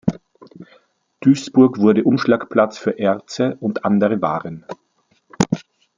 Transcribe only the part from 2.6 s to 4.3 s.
für Erze und andere